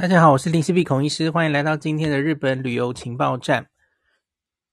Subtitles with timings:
[0.00, 3.68] 大家好，我是林思碧孔医师，欢迎来到今天的日本旅游情报站。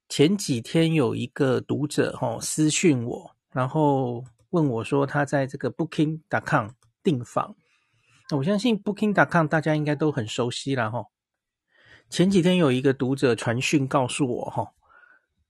[0.08, 6.68] 前几天有一个读者哈私讯我，然后问我说他在这个 Booking.com
[7.02, 7.56] 订房。
[8.38, 11.08] 我相信 Booking.com 大家应该都很熟悉了哈。
[12.08, 14.74] 前几天有一个读者传讯告诉我哈，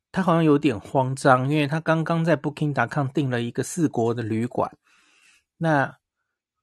[0.09, 4.77] 他好像有点慌张，因为他刚刚在 Booking.com 订了一个四国的旅馆。
[5.57, 5.97] 那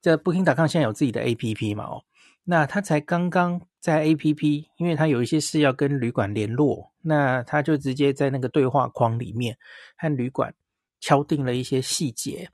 [0.01, 1.83] 这 Booking.com 现在有自己的 APP 嘛？
[1.83, 2.03] 哦。
[2.45, 9.57] 那他才刚刚在 APP，因为他有一些事要跟旅馆联络，那他就直接在那个对话框里面
[9.97, 10.53] 和旅馆
[10.99, 12.49] 敲定了一些细节。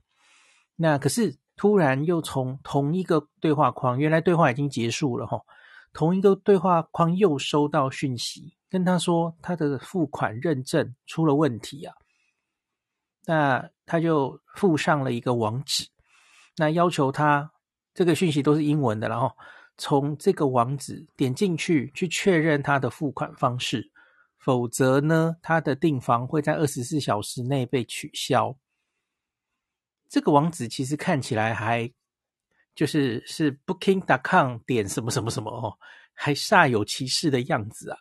[0.76, 5.40] 那可是突然又从同一个对话框，原来对话已经结束了哈，
[5.92, 11.92] 同一个对话框又收到讯息，跟他说他的付款认证出了问题啊。
[13.26, 15.88] 那他就附上了一个网址，
[16.56, 17.50] 那要求他
[17.92, 19.32] 这个讯息都是英文的，然后。
[19.80, 23.90] 从这个网址点进去，去确认他的付款方式，
[24.36, 28.54] 否则呢，他的订房会在二十四小时内被取消。
[30.06, 31.90] 这个网址其实看起来还
[32.74, 34.04] 就是是 booking.
[34.04, 35.72] dot com 点什么什么什么哦，
[36.12, 37.98] 还煞有其事的样子啊。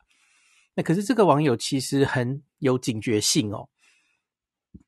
[0.73, 3.69] 那可是这个网友其实很有警觉性哦，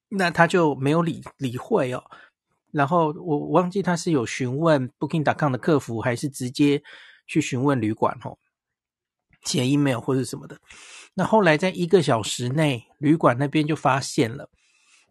[0.09, 2.03] 那他就没有理理会哦。
[2.71, 5.23] 然后我忘记他是有询问 Booking.
[5.23, 6.81] dot com 的客服，还是直接
[7.27, 8.37] 去询问旅馆哦，
[9.43, 10.57] 写 email 或者什么的。
[11.13, 14.49] 那后来在一个小时内，旅馆那边就发现了，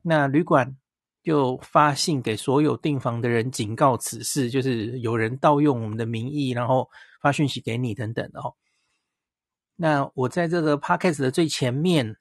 [0.02, 0.76] 那旅馆
[1.22, 6.88] 就发信给所有订房的人，警告此事，就是有人盗用我们的名义，然后
[7.20, 8.54] 发讯息给你等等的哦。
[9.76, 12.16] 那我在这个 Podcast 的最前面，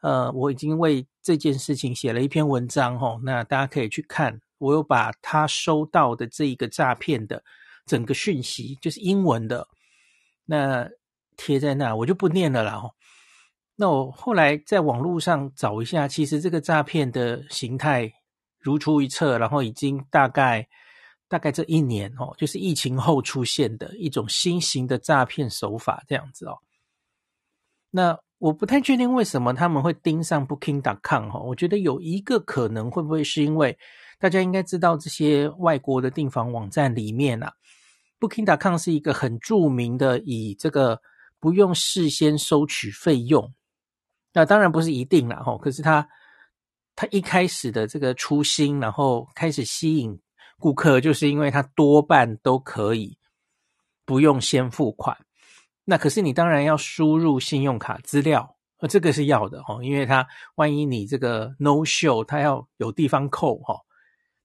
[0.00, 4.40] 呃，我已经为这件事情写了一篇文章哦，那大家可以去看。
[4.60, 7.42] 我又把他收到的这一个诈骗的
[7.86, 9.66] 整个讯息，就是英文的，
[10.44, 10.86] 那
[11.34, 12.74] 贴在那，我就不念了啦。
[12.74, 12.92] 哦，
[13.74, 18.12] 那我后来在网络上找一下，其实这个诈骗的形态
[18.58, 20.68] 如出一辙，然后已经大概
[21.26, 26.58] 大概这一年哦，就是疫情后出现的一种新型的诈骗手法这样子哦。
[27.90, 33.78] 那我不太确定为什么他们会盯上 Booking.com 哦，我觉得有一个可能会不会是因为。
[34.20, 37.54] 大家应该知道，这些外国的订房网站里面啊
[38.20, 38.44] ，Booking.
[38.44, 41.00] dot com 是一个很著名的，以这个
[41.40, 43.54] 不用事先收取费用。
[44.34, 46.06] 那当然不是一定啦，吼，可是他
[46.94, 50.20] 他一开始的这个初心，然后开始吸引
[50.58, 53.16] 顾客，就是因为他多半都可以
[54.04, 55.16] 不用先付款。
[55.86, 63.80] 那可是你当然要输入信用卡资料，呃，这个是要的，吼，因为他万一你这个 no show，他要有地方扣，吼。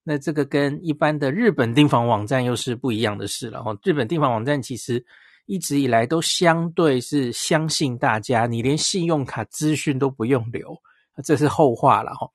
[0.07, 3.75] 那这个跟一般的日本订房网站又是不一样的事了哈。
[3.83, 5.03] 日本订房网站其实
[5.47, 10.79] 一直以来都相对是相信大家，你连信用卡资讯都不用留，
[11.23, 12.29] 这是后话了哈。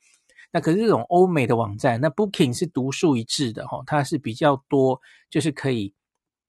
[0.51, 5.01] 那可是这种欧美的网站，那 Booking 是独树一帜的哈，它是比较多，
[5.31, 5.95] 就是可以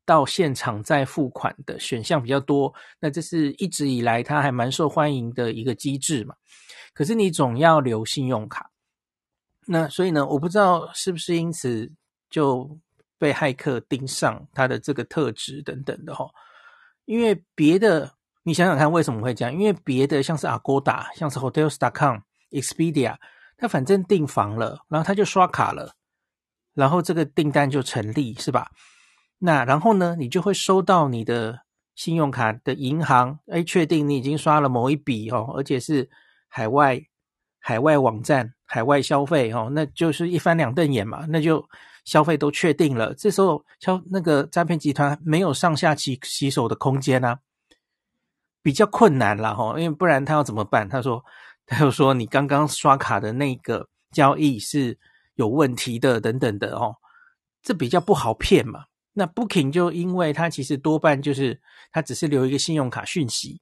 [0.07, 2.73] 到现场再付款的选项比较多。
[2.99, 6.33] 那这是一直以来它还蛮受欢迎的一个机制嘛。
[6.95, 8.70] 可是你总要留信用卡。
[9.67, 11.89] 那所以呢，我不知道是不是因此
[12.29, 12.79] 就
[13.19, 16.27] 被骇客盯上他的这个特质等等的哈，
[17.05, 18.11] 因为别的
[18.43, 19.53] 你想想看为什么会这样？
[19.53, 22.17] 因为别的像是 Agoda，像是 Hotels.com、
[22.49, 23.15] Expedia，
[23.55, 25.93] 他反正订房了，然后他就刷卡了，
[26.73, 28.71] 然后这个订单就成立，是吧？
[29.37, 31.59] 那然后呢，你就会收到你的
[31.93, 36.09] 信用卡的银行，哎，确定你已经刷了某一笔哦，而且是
[36.47, 36.99] 海外。
[37.63, 41.61] 海外网站、海外消费，哦，那就是一翻两瞪眼嘛，那就
[42.05, 43.13] 消费都确定了。
[43.13, 47.39] 这时候，消那个诈骗集团没有上下其洗手的空间啊，
[48.63, 49.77] 比较困难了哈。
[49.77, 50.87] 因为不然他要怎么办？
[50.87, 51.21] 他说，
[51.65, 54.97] 他又说你刚刚刷卡的那个交易是
[55.35, 56.95] 有问题的，等等的哦，
[57.61, 58.85] 这比较不好骗嘛。
[59.11, 61.59] 那 Booking 就因为它其实多半就是
[61.91, 63.59] 它只是留一个信用卡讯息。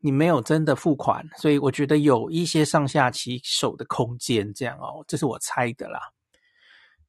[0.00, 6.00] 你没有真的付款，所以我觉得有一些上下其手的空间，这样哦，这是我猜的啦。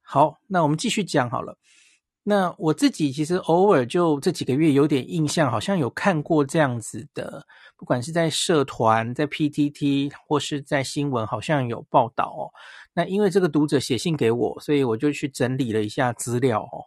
[0.01, 1.57] 好，那我们继续讲好了。
[2.23, 7.43] 那我自己其实偶尔就这几个月有点印象，好像有看过这样子的，
[7.75, 12.51] 不管是在社团、在 PTT 或是在新闻，好像有报道哦。
[12.93, 16.85] 那因为这个读者写信给我，所以我就去整理了一下资料哦。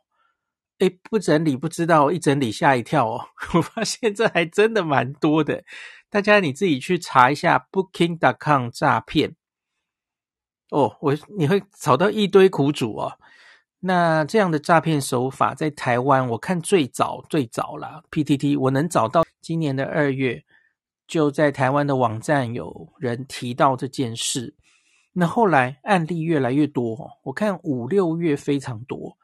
[0.78, 3.28] 诶，不整理不知道，一整理吓一跳哦！
[3.54, 5.64] 我发现这还真的蛮多的，
[6.10, 9.36] 大家你自己去查一下 Booking.com 诈骗
[10.70, 13.18] 哦，我你会找到一堆苦主哦。
[13.80, 20.42] 那这样的诈骗手法在台湾，我看最早最早啦 PTT 我能找到今年的二月，
[21.06, 24.54] 就在台湾的网站有人提到这件事。
[25.12, 29.16] 那后来案例越来越多，我看五六月非常多。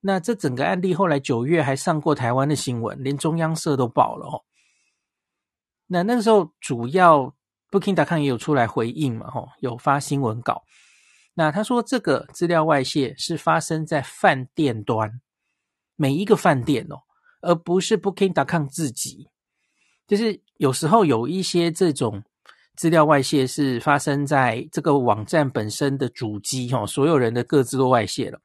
[0.00, 4.44] 那这整个案例后来九月还上过台湾的新闻，连中央社都报了哦。
[5.86, 7.34] 那那个时候主要
[7.70, 10.62] Booking.com 也有出来回应嘛，吼，有发新闻稿。
[11.34, 15.20] 那他说，这个资料外泄是发生在饭店端，
[15.96, 17.02] 每一个饭店哦，
[17.40, 19.28] 而不是 Booking.com 自己。
[20.06, 22.22] 就是有时候有一些这种
[22.76, 28.40] 资料外泄是发生在这个网站本身的主机哦，所有人的各自都外泄了。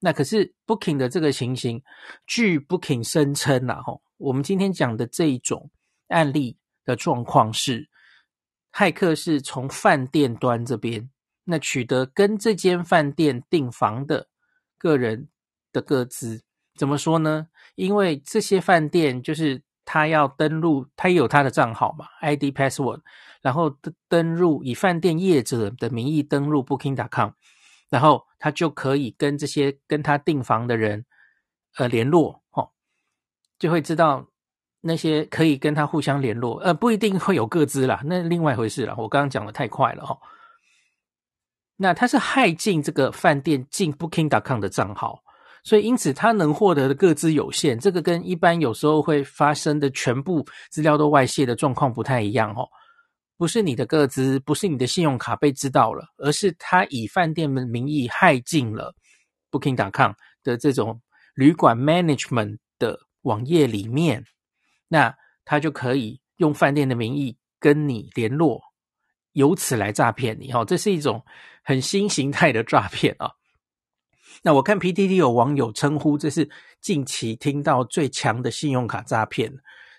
[0.00, 1.82] 那可是 Booking 的这个情形，
[2.26, 5.70] 据 Booking 声称呐，吼，我们今天讲的这一种
[6.08, 7.88] 案例的状况是，
[8.72, 11.10] 骇客是从饭店端这边。
[11.50, 14.28] 那取得跟这间饭店订房的
[14.76, 15.28] 个人
[15.72, 16.42] 的个资，
[16.76, 17.48] 怎么说呢？
[17.74, 23.00] 因为这些饭店就是他要登录，他有他的账号嘛，ID password，
[23.40, 27.30] 然后登登录以饭店业者的名义登录 Booking.com，
[27.88, 31.04] 然后他就可以跟这些跟他订房的人
[31.76, 32.70] 呃联络，哦，
[33.58, 34.26] 就会知道
[34.80, 38.94] 那些可以跟他互相联络，呃，不一定会有个资啦，那另外一回事啦。
[38.98, 40.14] 我刚刚讲的太快了哈。
[40.14, 40.18] 哦
[41.80, 45.22] 那他是害进这个饭店进 Booking.com 的账号，
[45.62, 52.68] 所以因此他能获得的个资有限，这个跟一般有时候会发生的全部资料都外泄的状况不太一样哦。
[53.38, 58.94] 不是你的个资，不是你的信用卡被知道了，而是他以饭店的名义害进了
[59.50, 60.12] Booking.com
[60.42, 61.00] 的这种
[61.34, 64.24] 旅馆 management 的网页里面，
[64.88, 65.14] 那
[65.44, 68.60] 他就可以用饭店的名义跟你联络。
[69.32, 71.24] 由此来诈骗你，哈，这是一种
[71.62, 73.30] 很新形态的诈骗啊。
[74.42, 76.50] 那我看 PTT 有网友称呼这是
[76.80, 79.52] 近期听到最强的信用卡诈骗。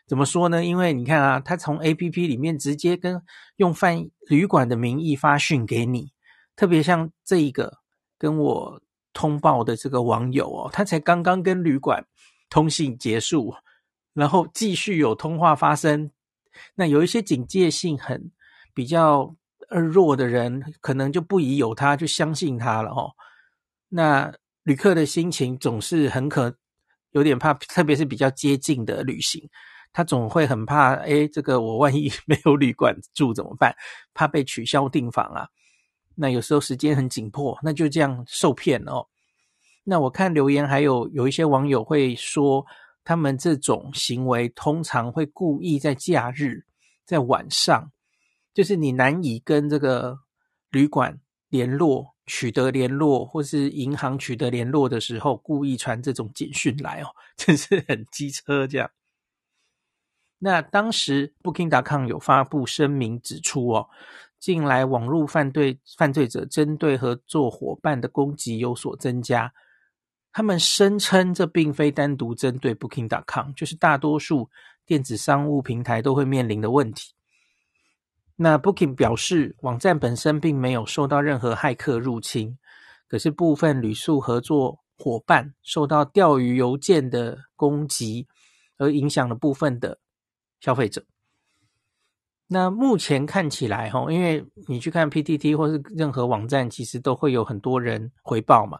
[0.10, 0.66] 怎么说呢？
[0.66, 3.22] 因为你看啊，他从 APP 里面直接跟
[3.56, 6.12] 用饭旅馆的名义发讯给你，
[6.58, 7.78] 特别像这一个
[8.18, 8.82] 跟我
[9.14, 12.06] 通报的这个网友哦，他才刚刚跟旅馆
[12.50, 13.54] 通信结束，
[14.14, 16.12] 然后继续有通话发生。
[16.76, 18.32] 那有一些警戒性很。
[18.72, 19.36] 比较
[19.68, 23.12] 弱的人，可能就不疑有他，就相信他了哦。
[23.90, 24.34] 那
[24.64, 26.56] 旅客的心情总是很可，
[27.12, 29.50] 有点怕，特别是比较接近的旅行，
[29.92, 30.96] 他总会很怕。
[30.96, 33.76] 哎，这个我万一 没有旅馆住怎么办？
[34.14, 35.48] 怕被取消订房啊。
[36.16, 39.06] 那有时候时间很紧迫，那就这样受骗哦。
[39.84, 42.66] 那我看留言还有有一些网友会说，
[43.04, 46.66] 他们这种行为通常会故意在假日，
[47.06, 47.92] 在晚上。
[48.54, 50.18] 就是你难以跟这个
[50.70, 57.08] 旅馆联络、取得联络，或是银行取得联络的时候，故意传这种简讯来哦，
[57.38, 58.90] 真是很机车这样。
[60.40, 61.70] 那当时 Booking.
[61.70, 63.90] dot com 有发布声明指出哦，
[64.40, 69.54] 近来网络犯罪犯罪者针对合作伙伴的攻击有所增加。
[70.32, 73.10] 他们声称这并非单独针对 Booking.
[73.10, 74.50] dot com，就是大多数
[74.86, 77.14] 电子商务平台都会面临的问题。
[78.38, 82.58] 那 Booking 表示，网站本身并没有受到任何骇客入侵，
[83.10, 88.28] 可是部分旅宿合作伙伴受到钓鱼邮件的攻击，
[88.78, 89.98] 而影响了部分的
[90.60, 91.04] 消费者。
[92.48, 98.80] 那目前看起来，哈，因为你去看 PTT 或是任何网站，其实都会有很多人回报嘛。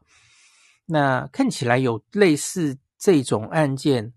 [0.86, 4.14] 那看起来有类似这种案件。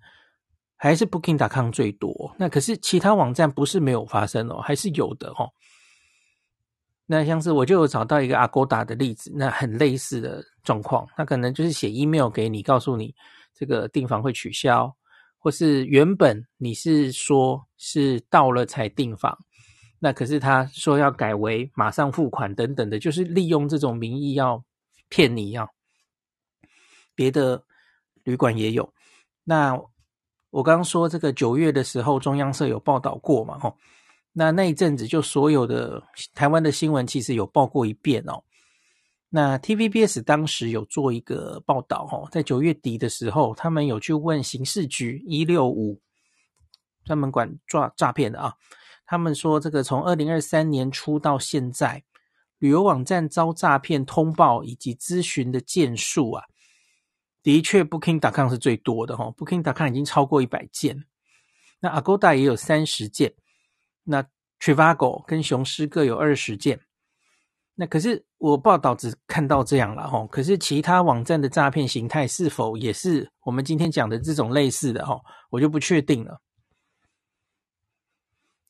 [0.74, 5.48] 还是 Booking.com 最多，那可是其他网站不是没有发生哦，还是有的哦。
[7.06, 13.14] 那像是我就有找到一个 Agoda 的例子，那很类似的状况，那可能就是写 email 给你，告诉你
[13.54, 14.92] 这个订房会取消，
[15.42, 19.36] 或是原本你是说是到了才订房，
[19.98, 24.64] 那可是他说要改为马上付款等等的，就是利用这种名义要
[25.08, 25.68] 骗你一样。
[27.14, 27.62] 别的
[28.22, 28.94] 旅馆也有，
[29.44, 29.78] 那。
[30.52, 33.58] 我刚刚说这个九月的时候，中央社有报道过嘛？
[33.58, 33.74] 吼，
[34.34, 36.02] 那那一阵子就所有的
[36.34, 38.44] 台湾的新闻其实有报过一遍哦。
[39.34, 45.98] 那 TVBS 当时有做一个报道，吼，在九月底的时候，他们有去问刑事局一六五，
[47.02, 48.52] 专门管抓诈骗的啊。
[49.06, 52.04] 他们说，这个从二零二三年初到现在，
[52.58, 56.44] 旅游网站遭诈骗通报以及咨询的件数啊。
[57.42, 61.04] 的确，Booking.com 是最多的哈，Booking.com 已经超过一百件，
[61.80, 63.32] 那 Agoda 也有三十件，
[64.04, 64.22] 那
[64.60, 66.78] Trivago 跟雄狮各有二十件，
[67.74, 75.18] 那可是我报道只看到这样了哈，可是其他网站的诈骗形态是否也是我们今天讲的这种类似的哈，
[75.50, 76.40] 我就不确定了。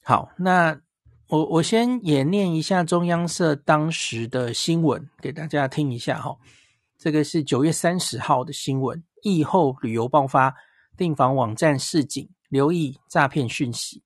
[0.04, 0.80] 好，那
[1.26, 6.36] 我我先也念一下中央社当时的新闻给大家听一下哈。
[6.96, 10.54] 这个是九月三十号的新闻，疫后旅游爆发，
[10.96, 14.00] 订房网站示警，留意诈骗讯息。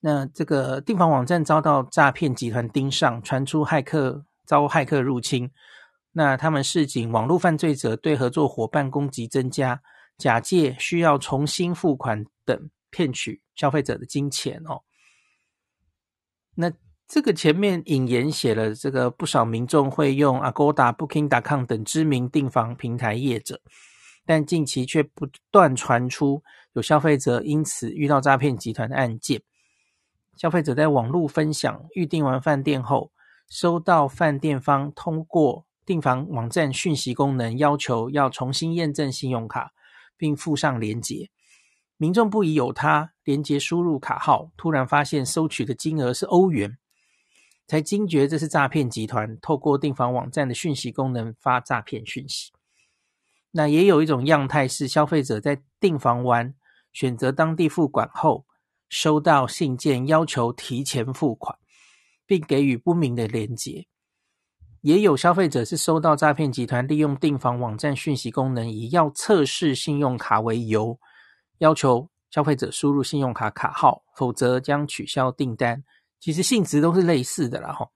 [0.00, 5.50] 那这个订房网站遭到诈骗集团盯上，传出骇客遭骇客入侵。
[6.12, 9.82] 那他们示警，网络犯罪者对合作伙伴攻击增加，
[10.16, 14.82] 假借需要重新付款等骗取消费者的金钱哦。
[16.54, 16.72] 那
[17.06, 23.60] 这个前面引言写了，这个不少民众会用 Agoda、Booking.com 等知名订房平台业者，
[24.24, 29.42] 但近期却不断传出有消费者因此遇到诈骗集团的案件。
[30.36, 33.10] 消费者在网络分享预订完饭店后，
[33.48, 39.72] 收到饭店方通过订房网站讯息功能要求要重新验证信用卡，
[40.16, 41.30] 并附上连结。
[41.96, 46.76] 民众不疑有他，连结输入卡号，突然发现收取的金额是欧元，
[47.66, 52.52] 才惊觉这是诈骗集团透过订房网站的讯息功能发诈骗讯息。
[53.52, 56.54] 那也有一种样态是消费者在订房完
[56.92, 58.45] 选择当地付款后。
[58.88, 61.58] 收到信件要求提前付款，
[62.24, 63.86] 并给予不明的连结。
[64.82, 70.96] 也有消费者是收到诈骗集团利用订房网站讯息功能，以要测试信用卡为由，
[71.58, 75.82] 要求消费者输入信用卡卡号，否则将取消订单。
[76.20, 77.88] 其实性质都是类似的啦，哈。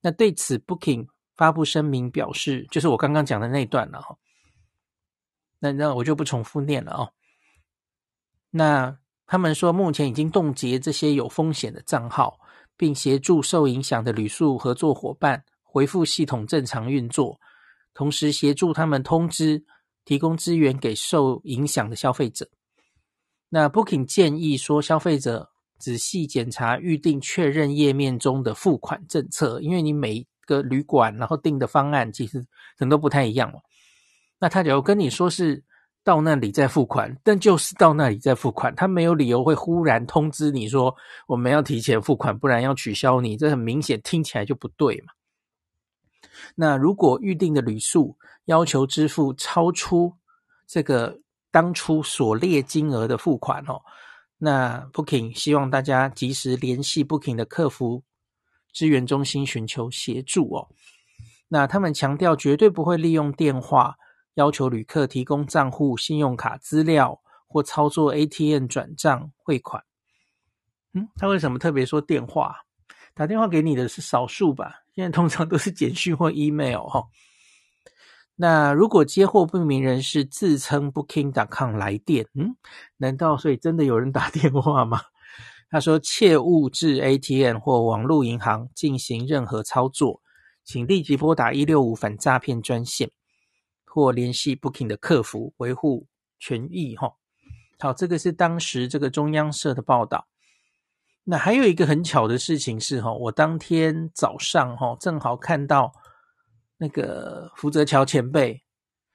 [0.00, 4.16] 那对此，Booking 发布声明表示，就是我刚刚讲的那段了，哈。
[5.58, 7.12] 那那我就不重复念了哦。
[8.50, 8.98] 那。
[9.28, 12.38] 他们说，目前已经冻结这些有风险的账号，
[12.76, 17.40] 并协助受影响的旅宿合作伙伴恢复系统正常运作，
[17.92, 19.64] 同时协助他们通知、
[20.04, 22.48] 提供资源给受影响的消费者。
[23.48, 32.40] 那 Booking 建议说，消费者仔细检查预订确认页面中的付款政策，因为你每个旅馆然后订的方案其实
[32.78, 33.58] 可能都不太一样嘛。
[34.38, 35.64] 那他假如跟你说是。
[36.06, 40.94] 到那里再付款，但就是到那里再付款，他没有理由会忽然通知你说
[41.26, 45.12] 我们要提前付款，不然要取消你，这很明显听起来就不对嘛。
[46.54, 50.14] 那如果预定的旅宿要求支付超出
[50.68, 51.18] 这个
[51.50, 53.82] 当初所列金额的付款哦，
[54.38, 58.04] 那 Booking 希望大家及时联系 Booking 的客服
[58.72, 60.68] 支援中心寻求协助哦。
[61.48, 63.96] 那他们强调绝对不会利用电话。
[64.36, 69.82] 要求旅客提供账户、信用卡资料或操作 ATM 转账汇款。
[70.94, 72.56] 嗯，他为什么特别说电话？
[73.14, 74.82] 打电话给你的是少数吧？
[74.94, 77.04] 现在通常都是简讯或 email 哈。
[78.34, 82.54] 那如果接获不明人士自称 Booking.com 来电，嗯，
[82.98, 85.00] 难道所以真的有人打电话吗？
[85.70, 90.20] 他说：切勿至 ATM 或网络银行进行任何操作，
[90.62, 93.10] 请立即拨打一六五反诈骗专线。
[93.96, 96.06] 或联系 Booking 的客服维护
[96.38, 97.14] 权益哈。
[97.78, 100.26] 好，这个是当时这个中央社的报道。
[101.24, 105.90] 那还有一个很巧的事情是哈，我当天早上哈正好看到
[106.76, 108.62] 那个福泽桥前辈，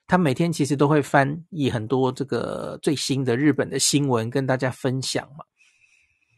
[0.07, 5.45] 他每天其实都会翻译很多这个最新的日本的新闻跟大家分享嘛。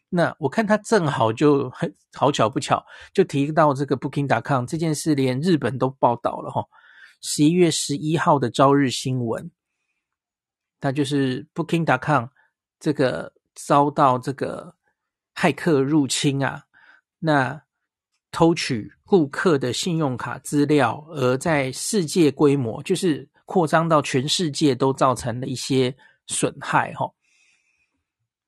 [0.10, 6.62] 那我看他正好就很好巧不巧就提到这个 Booking.com 这件事，连日本都报道了哈。
[7.26, 9.50] 十一月十一号的朝日新闻，
[10.82, 12.26] 它就是 Booking.com
[12.82, 14.76] 这个遭到这个
[15.34, 16.66] 骇客入侵啊，
[17.20, 17.64] 那
[18.30, 25.96] 偷取顾客的信用卡资料，而在世界规模，就是扩张到全世界都造成了一些
[26.28, 27.10] 损害哈。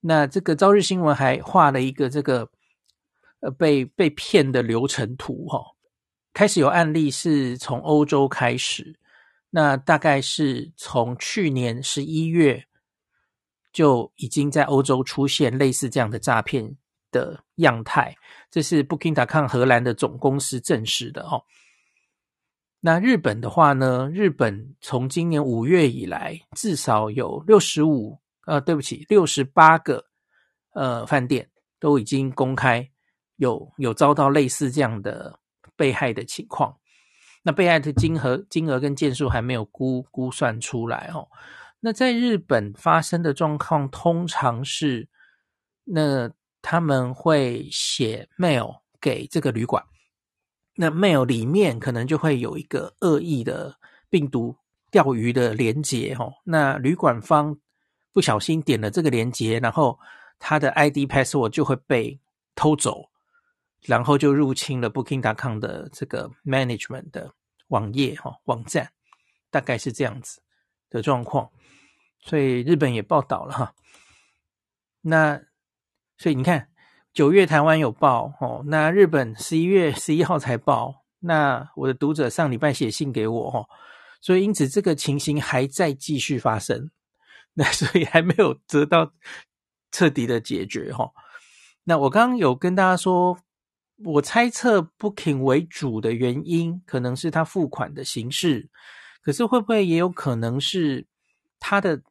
[0.02, 2.52] 那这个朝日新闻还画了一个这个
[3.40, 5.75] 呃被被骗的流程图哈。
[6.36, 8.94] 开始有案例是从欧洲开始，
[9.52, 12.62] 那大概是从去年十一月
[13.72, 16.76] 就已经在欧洲出现类似这样的诈骗
[17.10, 18.14] 的样态，
[18.52, 21.42] 这是 Booking.com 荷兰的总公司证实的哦。
[22.82, 30.06] 那日本的话呢，日本从今年五月以来，至少有六十五，呃，对不起，六十八个
[30.74, 31.50] 呃饭店
[31.80, 32.86] 都已经公开
[33.38, 35.40] 有有遭到类似这样的。
[35.76, 36.78] 被害的情况，
[37.44, 41.28] 那被害的金额、金额跟件数还没有估估算出来哦。
[41.80, 45.08] 那在日本发生的状况，通常是
[45.84, 49.84] 那他们会写 mail 给这个旅馆，
[50.76, 53.76] 那 mail 里面可能就会有一个恶意的
[54.10, 54.56] 病毒
[54.90, 56.34] 钓鱼的连接哦。
[56.44, 57.56] 那旅馆方
[58.12, 60.00] 不小心点了这个连接，然后
[60.40, 62.20] 他的 ID password 就会被
[62.56, 63.10] 偷走，
[63.86, 67.34] 然后就入侵了 Booking.com 的这个 management 的
[67.68, 68.92] 网页哈网站，
[69.50, 70.42] 大概是这样子
[70.90, 71.50] 的状况。
[72.20, 73.74] 所以日本也报道了哈。
[75.02, 75.42] 那
[76.18, 76.70] 所以你看。
[77.14, 81.06] 九月台湾有报哦，那日本十一月十一号才报。
[81.20, 83.70] 那我的读者上礼拜写信给我哦，
[84.20, 86.92] 所以因此这个情形还在继续发生，
[87.54, 89.14] 那所以还没有得到
[89.94, 91.10] 彻底的解决哈。
[91.86, 93.40] 那我刚刚有跟大家说，
[94.04, 98.70] 我猜测 Booking 为主的原因可能是他付款的形式，
[99.22, 101.06] 可是会不会也有可能是
[101.60, 102.02] 他的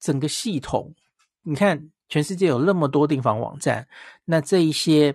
[0.00, 0.94] 整个系统？
[1.42, 1.90] 你看。
[2.08, 3.88] 全世界有那么多订房网站，
[4.24, 5.12] 那这一些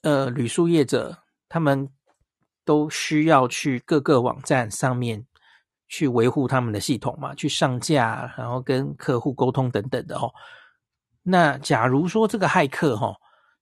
[0.00, 1.18] 呃旅宿业者，
[1.50, 1.86] 他们
[2.64, 5.26] 都需要去各个网站上面
[5.88, 10.32] 去维护他们的系统嘛，去上架，然后跟客户沟通等等的哦。
[11.22, 13.14] 那假如说这个骇客哈，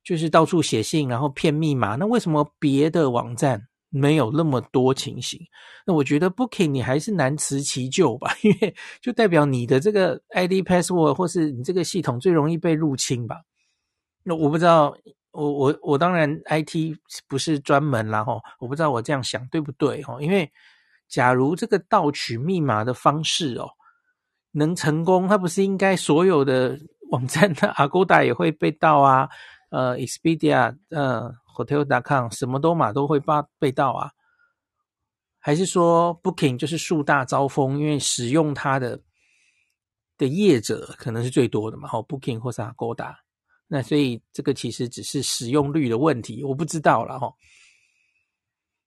[0.05, 3.67] 就是到处写信，然后骗密码，那为什么别的网站？
[3.93, 5.41] 没有那么多情形，
[5.85, 13.39] 那我觉得 Booking 你还是难辞其咎吧，因为就代表你的这个 ID password 或是你这个系统最容易被入侵吧。
[14.23, 14.97] 那我不知道，
[15.33, 20.21] 我我我当然 IT 不是专门啦齁，我不知道我这样想对不对齁？
[20.21, 20.49] 因为
[21.09, 23.69] 假如这个盗取密码的方式哦
[24.53, 26.79] 能成功，它不是应该所有的
[27.11, 29.29] 网站的 Agoda 也会被盗啊？
[29.71, 31.35] 呃，Expedia，呃。
[31.53, 33.27] Hotel.com 什么都嘛都会被
[33.59, 34.11] 被盗啊？
[35.41, 38.99] 还是说 Booking 就是树大招风，因为使用它的
[40.17, 41.87] 的业者可能是最多的嘛？
[41.87, 43.15] 好，Booking 或是 Agoda，
[43.67, 47.31] 那所以这个其实只是使用率的问题，我不知道了哈。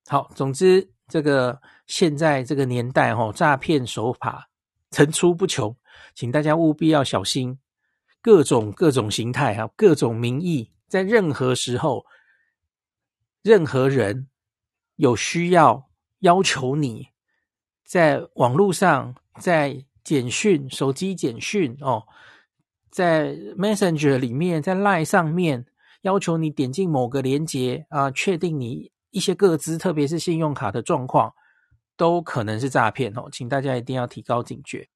[0.07, 4.49] 好，总之这个现在这个年代哈，诈骗手法
[4.89, 5.75] 层出不穷，
[6.15, 7.59] 请大家务必要小心，
[8.19, 12.05] 各种各种形态哈，各种名义，在任何时候。
[13.41, 14.29] 任何人
[14.95, 17.09] 有需要要求你
[17.83, 22.03] 在网络上，在简讯、手机简讯哦，
[22.89, 25.65] 在 Messenger 里面，在 Line 上面
[26.03, 31.33] 要求你点进某个连接啊，确定你一些个资，特别是信用卡的状况，
[31.97, 34.87] 都可能是诈骗哦，请大家一定要提高警觉。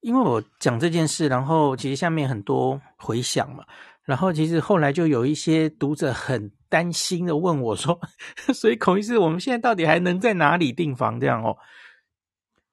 [0.00, 3.64] 因为我讲这件事，然后其实下面很多回响嘛，
[4.04, 6.50] 然后其实后来就有一些读者很。
[6.72, 8.00] 担心的问我说
[8.54, 11.20] ：“所以孔医师，我们现在到底还能在哪里订房？
[11.20, 11.54] 这样哦？”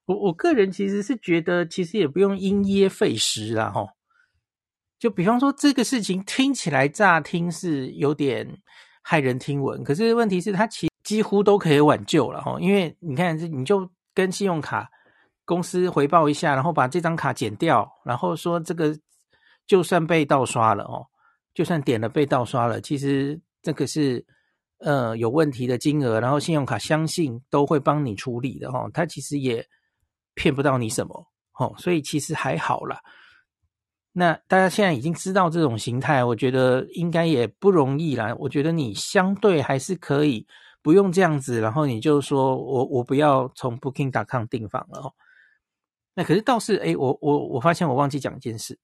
[0.07, 3.85] 我我个人其实是觉得，其实也不用因噎废食啦，哈。
[4.97, 8.61] 就比方说，这个事情听起来乍听是有点
[9.05, 12.57] 骇人听闻，可是问题是它其几乎都可以挽救了哈。
[12.61, 14.89] 因为你看，你就跟信用卡
[15.43, 18.97] 公司回报一下，然后把这张卡剪掉，然后说这个
[19.67, 21.05] 就算被盗刷了哦，
[21.53, 23.39] 就算点了被盗刷了，其实。
[23.61, 24.25] 这个是
[24.77, 29.67] 呃有问题的金额，然后信用卡相信都会帮你处理的哈，他其实也
[30.33, 31.27] 骗不到你什么
[31.59, 33.01] 哦，所以其实还好啦。
[34.13, 38.33] 那大家现在已经知道这种形态，我觉得应该也不容易啦。
[38.39, 40.47] 我觉得你相对还是可以
[40.81, 45.13] 不用这样子，然后你就说我我不要从 Booking.com 订房了哦。
[46.13, 48.79] 那可是倒是诶，我我我发现我忘记讲一件事，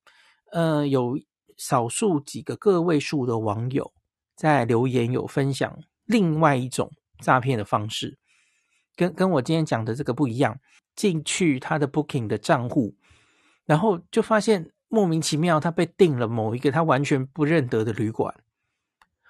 [0.51, 1.17] 呃，有
[1.57, 3.93] 少数几个个位数的网友。
[4.35, 8.17] 在留言有分享另外一种诈骗的方式，
[8.95, 10.59] 跟跟我今天讲的这个不一样。
[10.95, 12.95] 进去他的 Booking 的账户，
[13.65, 18.33] 然后就发现莫名其妙他被订了某一个他完全不认得的旅馆。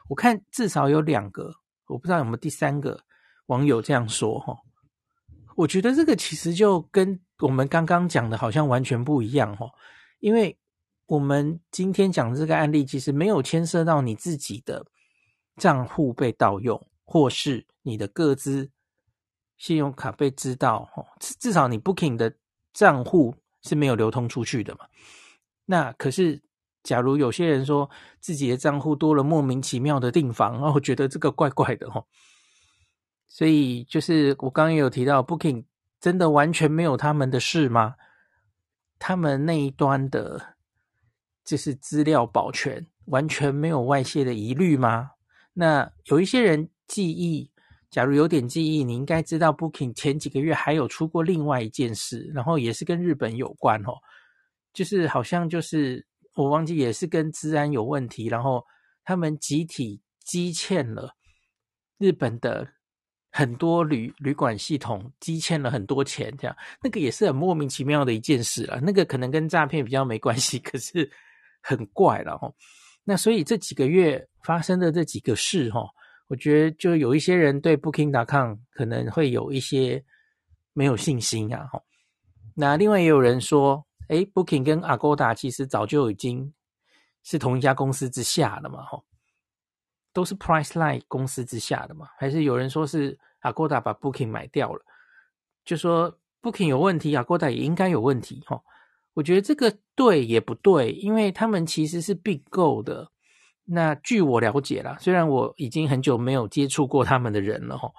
[0.07, 1.55] 我看至少有两个，
[1.87, 2.99] 我不知道有没有第三个
[3.47, 4.55] 网友这样说哈。
[5.55, 9.67] 我觉得这个其实就跟我们刚刚讲的好像完全不一样哈，
[10.19, 10.55] 因为
[11.07, 14.85] 我们今天讲的这个案例其实没有牵涉到你自己的。
[15.57, 18.71] 账户被盗用，或是你的个资、
[19.57, 21.07] 信用卡被知道，哦，
[21.39, 22.35] 至少你 Booking 的
[22.73, 24.81] 账户是没有流通出去的嘛。
[25.63, 26.43] 那可是，
[26.83, 27.89] 假如有些人说
[28.19, 32.05] 自己的账户多了莫名其妙的订房，哦，我觉得这个怪怪的哦。
[33.25, 35.63] 所以就是我刚刚也有提到，Booking
[36.01, 37.95] 真的完全没有他们的事吗？
[38.99, 40.54] 他们那一端的，
[41.45, 45.11] 就是资料保全完全没有外泄的疑虑吗？
[45.53, 47.49] 那有一些人记忆，
[47.89, 53.93] 假如有点记忆，你应该知道，Booking 前几个月还有出过另外一件事，然后也是跟日本有关哦，
[54.73, 58.65] 就是好像就是我忘记也是跟治安有问题，然后
[59.03, 61.15] 他们集体积欠了
[61.97, 62.67] 日本的
[63.31, 68.79] 很多旅旅馆系统积欠了很多钱，这样那个也是很莫名其妙的一件事了。
[68.81, 71.09] 那个可能跟诈骗比较没关系，可是
[71.67, 72.51] 很怪了哈。
[73.03, 75.81] 那所以这几个月发生的这几个事哈，
[76.27, 80.03] 我觉得就有一些人对 Booking.com 可能会有一些
[80.73, 81.81] 没有信心啊哈。
[82.55, 86.53] 那另外也有人说，诶，Booking 跟 Agoda 其实早就已经
[87.23, 89.01] 是同一家公司之下了嘛哈。
[90.13, 92.07] 都是 Priceline 公司之下的嘛？
[92.17, 94.81] 还是有人说是 Agoda 把 Booking 买掉了？
[95.65, 98.61] 就说 Booking 有问题，Agoda 也应该有问题哈。
[99.15, 103.09] 我觉得这个对也不对，因为他们其实是并购的。
[103.63, 107.91] 那据我了解啦，虽然我已经很久没有接触过他们的人了哈，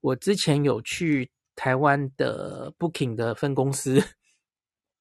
[0.00, 4.00] 我之前有去台湾的 Booking 的分公司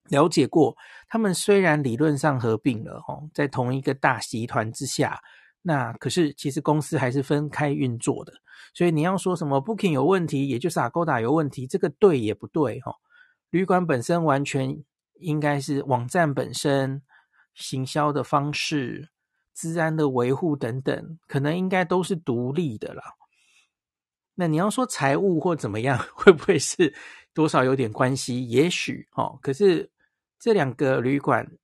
[0.10, 0.76] 了解过，
[1.08, 5.20] 他们虽然理论上合并了哈，在同一个大集团之下。
[5.64, 8.32] 那可是，其实公司还是分开运作的，
[8.74, 12.94] 所以你要说什么 Booking 有问题，也就是 Agoda 有问题，这个对也不对哈？
[13.50, 14.82] 旅馆本身完全
[15.20, 17.02] 应该是网站本身、
[17.54, 19.10] 行销的方式、
[19.54, 23.04] 治安的维护等等，可能应该都是独立的啦。
[24.36, 26.94] 那你要说财务或怎么样， 会不会是
[27.34, 28.48] 多少有点关系？
[28.48, 29.90] 也许哈，可是
[30.40, 31.58] 这两个旅馆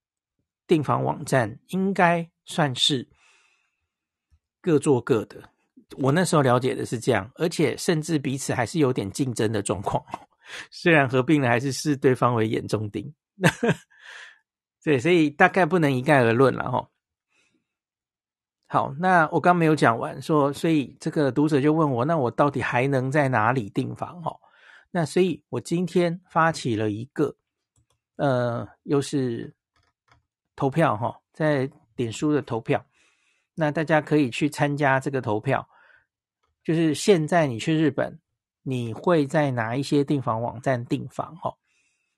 [0.66, 3.10] 订房网站应该算是。
[4.66, 5.50] 各做各的，
[5.98, 10.02] 我那时候了解的是这样，而且甚至彼此还是有点竞争的状况。
[10.72, 13.14] 虽然合并了，还是视对方为眼中钉。
[13.36, 13.50] 那
[14.84, 16.90] 对，所以大概不能一概而论了哈。
[18.68, 24.22] 好，那我刚没有讲完，说，所以这个读者就问我，那我到底还能在哪里订房？
[24.22, 24.36] 哈，
[24.92, 27.36] 那所以我今天发起了一个，
[28.16, 29.56] 呃，又是
[30.56, 32.84] 投票哈，在点书的投票。
[33.56, 35.70] 那大家可以去参加这个投票，
[36.64, 38.20] 就是现在你去日本，
[38.64, 41.36] 你会在哪一些订房网站订房？
[41.38, 41.56] 哈，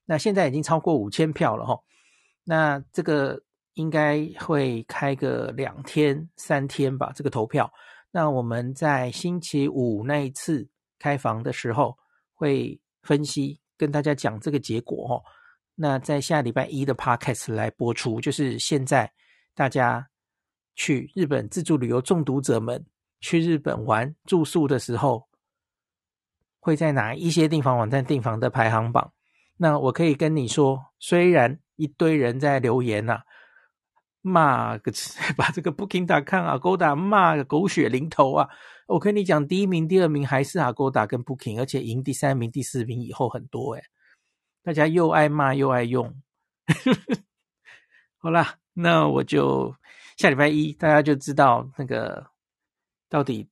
[0.06, 1.78] 那现在已经超过五千票了哈，
[2.44, 3.42] 那这个
[3.74, 7.70] 应该会开个两天三天吧，这个投票。
[8.10, 10.66] 那我们在星期五那一次
[10.98, 11.94] 开房的时候，
[12.32, 15.22] 会分析跟大家讲这个结果哈。
[15.74, 19.12] 那在下礼拜一的 Podcast 来播出，就是现在
[19.54, 20.08] 大家。
[20.78, 22.84] 去日本自助旅游中毒者们
[23.20, 25.26] 去日本玩住宿的时候，
[26.60, 29.10] 会在哪一些订房网站订房的排行榜？
[29.56, 33.22] 那我可以跟你说，虽然一堆人在留言呐、啊，
[34.22, 34.92] 骂个
[35.36, 38.48] 把这个 Booking 打看啊，Agoda 骂个狗血淋头啊！
[38.86, 43.82] 我跟你讲，第一名、第二名还是 Agoda 跟 Booking，而且赢第三名、第四名以后很多诶。
[44.62, 46.14] 大家又爱骂又爱用。
[48.18, 49.74] 好啦，那我就。
[50.16, 52.26] 下礼拜一，大家就知道那个
[53.10, 53.46] 到底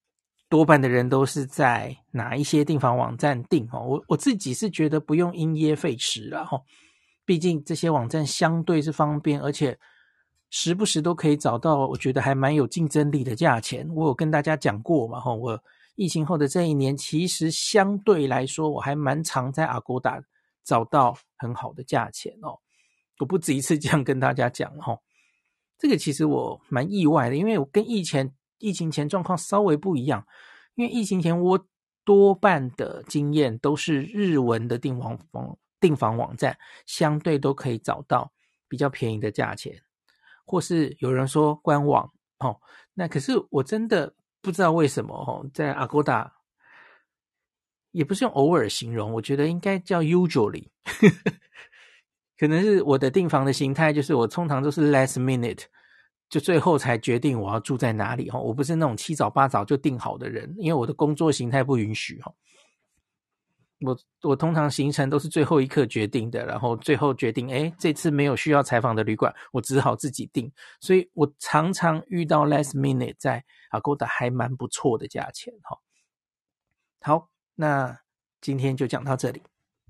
[0.54, 3.80] 多半的人都是在哪一些订房网站订哦。
[3.80, 6.62] 我我自己是觉得不用因噎废食了哈，
[7.24, 9.76] 毕竟这些网站相对是方便，而且
[10.50, 13.84] 时不时都可以找到我觉得还蛮有竞争力的价钱。
[13.96, 15.60] 我有跟大家讲过嘛哈，我
[15.96, 20.22] 疫情后的这一年，其实相对来说我还蛮常在阿古达
[20.62, 22.54] 找到很好的价钱哦。
[23.18, 24.96] 我不止一次这样跟大家讲哈。
[25.78, 30.26] 这个其实我蛮意外的，因为我跟以前疫情前状况稍微不一样。
[30.74, 31.66] 因为疫情前我
[32.04, 38.32] 多半的经验都是日文的订房房订房网站，相对都可以找到
[38.68, 39.82] 比较便宜的价钱，
[40.44, 42.60] 或是有人说官网哦。
[42.94, 46.30] 那可是我真的不知道为什么哦，在 Agoda
[47.92, 50.70] 也不是用偶尔形容，我觉得应该叫 usually。
[52.36, 55.64] 可能是我的订房的形态，就是我通常都是 last minute，
[56.34, 58.36] 就最后才决定我要住在哪里哈。
[58.36, 62.34] 我不是那种七早八早就定好的人，因为我的工作形态不允许哈。
[63.82, 70.50] 我我通常行程都是最后一刻决定的，然后最后决定，诶，这次没有需要采访的旅馆，我只好自己订。
[70.80, 75.78] 所以我常常遇到 last minute 在 Agoda 还蛮不错的价钱哈。
[77.00, 77.96] 好，那
[78.40, 79.40] 今天就讲到这里。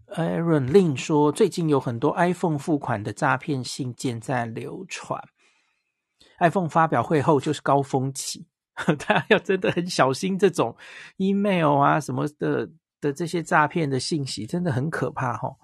[0.08, 5.18] Aaron Lin 说，最近有很多 iPhone 付款的诈骗信件在流传。
[6.38, 8.46] iPhone 发表会后就是高峰期，
[9.06, 10.76] 大家要真的很小心这种
[11.16, 12.68] email 啊什么的
[13.00, 15.54] 的这些诈骗的信息，真的很可怕哈。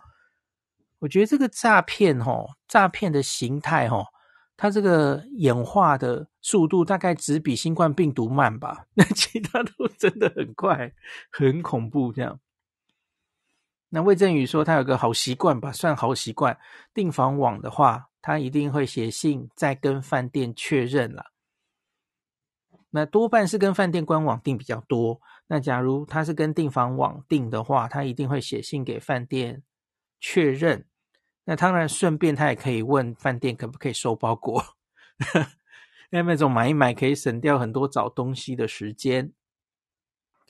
[1.01, 4.05] 我觉得这个诈骗哈，诈骗的形态哈，
[4.57, 10.93] 它这个演化的速度大概只比新冠病毒慢吧， 那其他都真的很快，
[11.33, 12.39] 很恐怖这样。
[13.89, 16.57] 那魏正宇说，他有个好习惯吧，算好习惯。
[16.93, 21.33] 订房网的话，他一定会写信再跟饭店确认了。
[22.91, 25.21] 那多半是跟饭店官网订比较多。
[25.47, 29.63] 那假如他是跟订房网订的话，他一定会写信给饭店
[30.19, 30.87] 确认。
[31.45, 34.63] 那当然，顺便他也可以问饭店可不可以收包裹，
[36.11, 39.33] 因为那种买一买可以省掉很多找东西的时间。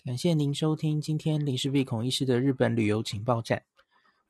[0.05, 3.63] 感谢您收听今天林氏璧孔医师的日本旅游情报站。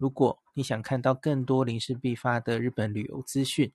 [0.00, 3.70] 如果你想看到更多林氏璧发的日本旅游资讯，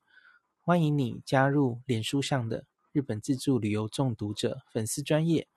[0.60, 5.48] 欢迎你加入脸书上的日本自助旅游中毒者粉丝专页，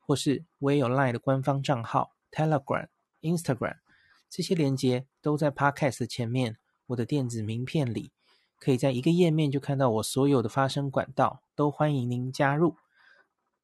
[0.00, 2.88] 或是我也有 LINE 的官方账号 Telegram、
[3.20, 3.76] Instagram，
[4.30, 8.10] 这些连接都在 Podcast 前面，我的电子名片里，
[8.58, 12.76] 可以在一个页面就看到我所有的发声管道，都欢迎您加入。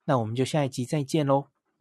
[0.04, 1.51] 那我们就下一集再见喽。